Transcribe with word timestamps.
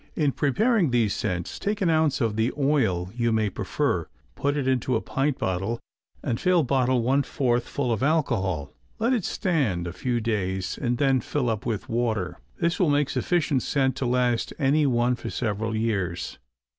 In 0.15 0.31
preparing 0.31 0.89
these 0.89 1.13
scents, 1.13 1.59
take 1.59 1.79
an 1.79 1.91
ounce 1.91 2.21
of 2.21 2.35
the 2.35 2.51
oil 2.57 3.11
you 3.15 3.31
may 3.31 3.51
prefer, 3.51 4.07
put 4.33 4.57
it 4.57 4.67
into 4.67 4.95
a 4.95 4.99
pint 4.99 5.37
bottle 5.37 5.79
and 6.23 6.39
fill 6.39 6.63
bottle 6.63 7.03
one 7.03 7.21
fourth 7.21 7.67
full 7.67 7.91
of 7.93 8.01
alcohol; 8.01 8.73
let 8.97 9.13
it 9.13 9.23
stand 9.25 9.85
a 9.85 9.93
few 9.93 10.19
days 10.19 10.79
and 10.81 10.97
then 10.97 11.21
fill 11.21 11.51
up 11.51 11.67
with 11.67 11.87
water. 11.87 12.39
This 12.59 12.79
would 12.79 12.89
make 12.89 13.11
sufficient 13.11 13.61
scent 13.61 13.95
to 13.97 14.07
last 14.07 14.53
any 14.57 14.87
one 14.87 15.13
for 15.13 15.29
several 15.29 15.75
years. 15.75 16.39